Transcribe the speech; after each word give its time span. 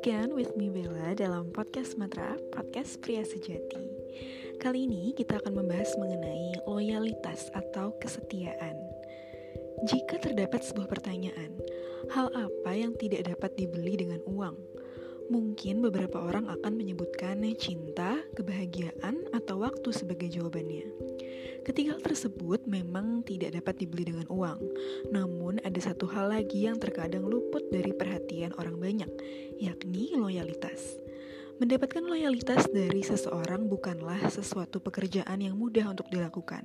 again 0.00 0.32
with 0.32 0.56
me 0.56 0.72
Bella 0.72 1.12
dalam 1.12 1.52
podcast 1.52 2.00
Matra, 2.00 2.32
podcast 2.56 3.04
pria 3.04 3.20
sejati. 3.20 3.84
Kali 4.56 4.88
ini 4.88 5.12
kita 5.12 5.36
akan 5.44 5.60
membahas 5.60 5.92
mengenai 6.00 6.56
loyalitas 6.64 7.52
atau 7.52 7.92
kesetiaan. 8.00 8.80
Jika 9.84 10.16
terdapat 10.16 10.64
sebuah 10.64 10.88
pertanyaan, 10.88 11.52
hal 12.16 12.32
apa 12.32 12.72
yang 12.72 12.96
tidak 12.96 13.28
dapat 13.28 13.52
dibeli 13.60 14.00
dengan 14.00 14.24
uang? 14.24 14.56
Mungkin 15.28 15.84
beberapa 15.84 16.16
orang 16.16 16.48
akan 16.48 16.80
menyebutkan 16.80 17.44
cinta, 17.60 18.24
kebahagiaan, 18.32 19.28
atau 19.36 19.60
waktu 19.60 19.92
sebagai 19.92 20.32
jawabannya. 20.32 20.96
Ketiga 21.60 21.94
hal 21.96 22.02
tersebut 22.02 22.64
memang 22.64 23.20
tidak 23.22 23.56
dapat 23.60 23.84
dibeli 23.84 24.08
dengan 24.08 24.26
uang. 24.32 24.60
Namun 25.12 25.60
ada 25.60 25.80
satu 25.80 26.08
hal 26.08 26.32
lagi 26.32 26.64
yang 26.64 26.80
terkadang 26.80 27.28
luput 27.28 27.68
dari 27.68 27.92
perhatian 27.92 28.56
orang 28.56 28.80
banyak, 28.80 29.10
yakni 29.60 30.16
loyalitas. 30.16 31.00
Mendapatkan 31.60 32.00
loyalitas 32.00 32.72
dari 32.72 33.04
seseorang 33.04 33.68
bukanlah 33.68 34.32
sesuatu 34.32 34.80
pekerjaan 34.80 35.44
yang 35.44 35.60
mudah 35.60 35.92
untuk 35.92 36.08
dilakukan. 36.08 36.64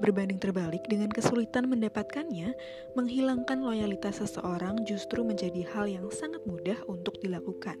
Berbanding 0.00 0.40
terbalik 0.40 0.80
dengan 0.88 1.12
kesulitan 1.12 1.68
mendapatkannya, 1.68 2.56
menghilangkan 2.96 3.60
loyalitas 3.60 4.24
seseorang 4.24 4.80
justru 4.88 5.20
menjadi 5.20 5.68
hal 5.76 5.92
yang 5.92 6.08
sangat 6.08 6.40
mudah 6.48 6.80
untuk 6.88 7.20
dilakukan. 7.20 7.76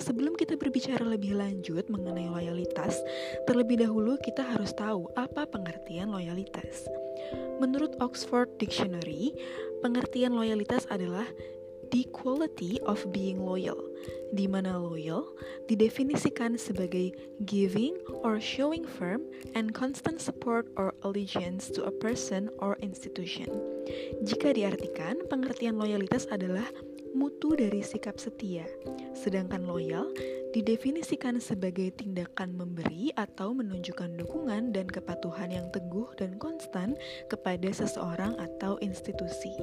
Sebelum 0.00 0.32
kita 0.32 0.56
berbicara 0.56 1.04
lebih 1.04 1.36
lanjut 1.36 1.84
mengenai 1.92 2.32
loyalitas, 2.32 2.96
terlebih 3.44 3.84
dahulu 3.84 4.16
kita 4.16 4.40
harus 4.40 4.72
tahu 4.72 5.12
apa 5.12 5.44
pengertian 5.44 6.08
loyalitas. 6.08 6.88
Menurut 7.60 8.00
Oxford 8.00 8.48
Dictionary, 8.56 9.36
pengertian 9.84 10.32
loyalitas 10.32 10.88
adalah 10.88 11.28
the 11.92 12.08
quality 12.16 12.80
of 12.88 13.02
being 13.12 13.44
loyal, 13.44 13.76
di 14.32 14.46
mana 14.48 14.78
loyal 14.78 15.26
didefinisikan 15.66 16.56
sebagai 16.56 17.12
giving 17.44 17.98
or 18.24 18.38
showing 18.40 18.86
firm 18.86 19.26
and 19.52 19.74
constant 19.74 20.22
support 20.22 20.70
or 20.78 20.94
allegiance 21.04 21.68
to 21.68 21.84
a 21.84 21.92
person 21.92 22.48
or 22.62 22.78
institution. 22.80 23.50
Jika 24.22 24.54
diartikan, 24.54 25.18
pengertian 25.26 25.76
loyalitas 25.76 26.30
adalah 26.30 26.66
mutu 27.14 27.58
dari 27.58 27.82
sikap 27.82 28.16
setia, 28.18 28.66
sedangkan 29.14 29.66
loyal 29.66 30.10
didefinisikan 30.50 31.38
sebagai 31.38 31.94
tindakan 31.94 32.58
memberi 32.58 33.14
atau 33.14 33.54
menunjukkan 33.54 34.18
dukungan 34.18 34.74
dan 34.74 34.90
kepatuhan 34.90 35.54
yang 35.54 35.70
teguh 35.70 36.10
dan 36.18 36.34
konstan 36.42 36.98
kepada 37.30 37.70
seseorang 37.70 38.34
atau 38.38 38.74
institusi. 38.82 39.54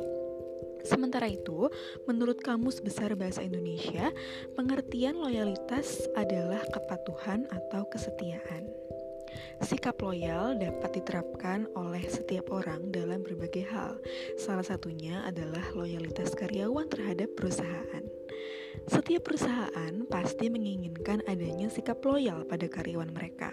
Sementara 0.87 1.27
itu, 1.27 1.67
menurut 2.07 2.39
Kamus 2.39 2.79
Besar 2.79 3.11
Bahasa 3.19 3.43
Indonesia, 3.43 4.07
pengertian 4.55 5.19
loyalitas 5.19 6.07
adalah 6.15 6.63
kepatuhan 6.71 7.43
atau 7.51 7.83
kesetiaan. 7.91 8.56
Sikap 9.67 9.99
loyal 9.99 10.55
dapat 10.55 11.03
diterapkan 11.03 11.67
oleh 11.75 11.99
setiap 12.07 12.55
orang 12.55 12.87
dalam 12.87 13.19
berbagai 13.19 13.67
hal. 13.67 13.99
Salah 14.39 14.63
satunya 14.63 15.27
adalah 15.27 15.75
loyalitas 15.75 16.31
karyawan 16.39 16.87
terhadap 16.87 17.35
perusahaan. 17.35 18.07
Setiap 18.87 19.27
perusahaan 19.27 19.93
pasti 20.07 20.47
menginginkan 20.47 21.25
adanya 21.25 21.67
sikap 21.67 21.99
loyal 22.05 22.45
pada 22.45 22.69
karyawan 22.69 23.11
mereka 23.11 23.51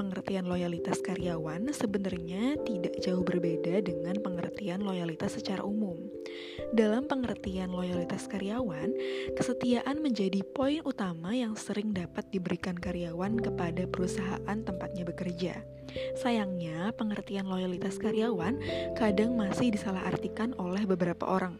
pengertian 0.00 0.46
loyalitas 0.48 1.04
karyawan 1.04 1.68
sebenarnya 1.76 2.56
tidak 2.64 2.96
jauh 3.04 3.20
berbeda 3.20 3.84
dengan 3.84 4.16
pengertian 4.20 4.80
loyalitas 4.80 5.36
secara 5.36 5.60
umum. 5.60 6.00
Dalam 6.70 7.04
pengertian 7.10 7.68
loyalitas 7.68 8.30
karyawan, 8.30 8.94
kesetiaan 9.34 9.98
menjadi 10.00 10.40
poin 10.54 10.80
utama 10.86 11.34
yang 11.34 11.58
sering 11.58 11.90
dapat 11.92 12.24
diberikan 12.30 12.78
karyawan 12.78 13.36
kepada 13.36 13.84
perusahaan 13.90 14.58
tempatnya 14.64 15.04
bekerja. 15.04 15.54
Sayangnya, 16.16 16.94
pengertian 16.94 17.50
loyalitas 17.50 17.98
karyawan 17.98 18.56
kadang 18.94 19.34
masih 19.34 19.74
disalahartikan 19.74 20.54
oleh 20.54 20.86
beberapa 20.86 21.26
orang, 21.26 21.58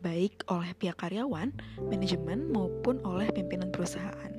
baik 0.00 0.46
oleh 0.52 0.72
pihak 0.76 0.98
karyawan, 1.00 1.52
manajemen, 1.80 2.50
maupun 2.52 3.00
oleh 3.02 3.28
pimpinan 3.32 3.72
perusahaan. 3.72 4.34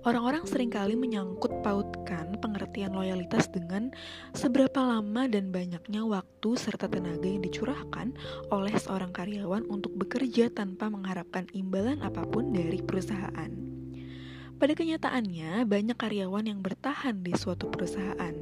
Orang-orang 0.00 0.48
sering 0.48 0.72
kali 0.72 0.96
menyangkut 0.96 1.60
pautkan 1.60 2.40
pengertian 2.40 2.96
loyalitas 2.96 3.52
dengan 3.52 3.92
seberapa 4.32 4.80
lama 4.80 5.28
dan 5.28 5.52
banyaknya 5.52 6.00
waktu 6.08 6.56
serta 6.56 6.88
tenaga 6.88 7.28
yang 7.28 7.44
dicurahkan 7.44 8.16
oleh 8.48 8.72
seorang 8.80 9.12
karyawan 9.12 9.68
untuk 9.68 9.92
bekerja 10.00 10.48
tanpa 10.48 10.88
mengharapkan 10.88 11.44
imbalan 11.52 12.00
apa 12.00 12.24
pun 12.24 12.48
dari 12.48 12.80
perusahaan. 12.80 13.52
Pada 14.56 14.72
kenyataannya, 14.72 15.68
banyak 15.68 15.96
karyawan 16.00 16.48
yang 16.48 16.64
bertahan 16.64 17.20
di 17.20 17.36
suatu 17.36 17.68
perusahaan 17.68 18.32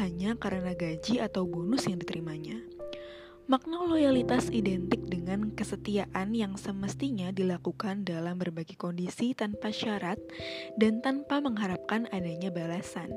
hanya 0.00 0.32
karena 0.40 0.72
gaji 0.72 1.20
atau 1.20 1.44
bonus 1.44 1.92
yang 1.92 2.00
diterimanya. 2.00 2.71
Makna 3.50 3.82
loyalitas 3.82 4.54
identik 4.54 5.02
dengan 5.10 5.50
kesetiaan 5.58 6.30
yang 6.30 6.54
semestinya 6.54 7.34
dilakukan 7.34 8.06
dalam 8.06 8.38
berbagai 8.38 8.78
kondisi 8.78 9.34
tanpa 9.34 9.74
syarat 9.74 10.22
dan 10.78 11.02
tanpa 11.02 11.42
mengharapkan 11.42 12.06
adanya 12.14 12.54
balasan. 12.54 13.10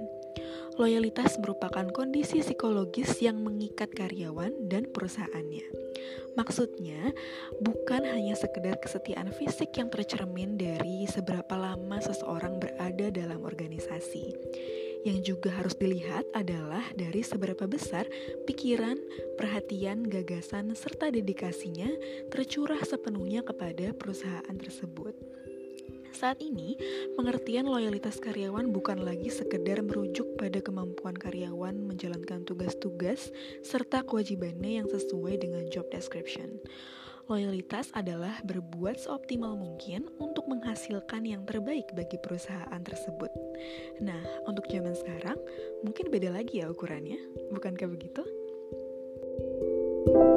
Loyalitas 0.82 1.38
merupakan 1.38 1.86
kondisi 1.94 2.42
psikologis 2.42 3.22
yang 3.22 3.46
mengikat 3.46 3.94
karyawan 3.94 4.52
dan 4.66 4.90
perusahaannya. 4.90 5.70
Maksudnya, 6.34 7.14
bukan 7.62 8.04
hanya 8.04 8.34
sekedar 8.34 8.82
kesetiaan 8.82 9.30
fisik 9.30 9.78
yang 9.78 9.94
tercermin 9.94 10.58
dari 10.58 11.06
seberapa 11.06 11.54
lama 11.54 12.02
seseorang 12.02 12.58
berada 12.58 13.14
dalam 13.14 13.46
organisasi 13.46 14.34
yang 15.06 15.22
juga 15.22 15.54
harus 15.54 15.78
dilihat 15.78 16.26
adalah 16.34 16.82
dari 16.98 17.22
seberapa 17.22 17.70
besar 17.70 18.10
pikiran, 18.50 18.98
perhatian, 19.38 20.02
gagasan, 20.10 20.74
serta 20.74 21.14
dedikasinya 21.14 21.88
tercurah 22.34 22.82
sepenuhnya 22.82 23.46
kepada 23.46 23.94
perusahaan 23.94 24.58
tersebut. 24.58 25.14
Saat 26.16 26.40
ini, 26.40 26.80
pengertian 27.20 27.68
loyalitas 27.68 28.24
karyawan 28.24 28.72
bukan 28.72 29.04
lagi 29.04 29.28
sekedar 29.28 29.84
merujuk 29.84 30.40
pada 30.40 30.64
kemampuan 30.64 31.14
karyawan 31.14 31.76
menjalankan 31.76 32.48
tugas-tugas 32.48 33.36
serta 33.62 34.02
kewajibannya 34.02 34.80
yang 34.80 34.88
sesuai 34.88 35.44
dengan 35.44 35.68
job 35.68 35.86
description. 35.92 36.56
Loyalitas 37.26 37.90
adalah 37.98 38.38
berbuat 38.46 39.02
seoptimal 39.02 39.58
mungkin 39.58 40.06
untuk 40.22 40.46
menghasilkan 40.46 41.26
yang 41.26 41.42
terbaik 41.42 41.90
bagi 41.98 42.22
perusahaan 42.22 42.82
tersebut. 42.86 43.34
Nah, 43.98 44.22
untuk 44.46 44.70
zaman 44.70 44.94
sekarang, 44.94 45.42
mungkin 45.82 46.14
beda 46.14 46.30
lagi 46.30 46.62
ya 46.62 46.70
ukurannya, 46.70 47.18
bukankah 47.50 47.90
begitu? 47.90 48.22
thank 50.06 50.22
you 50.22 50.35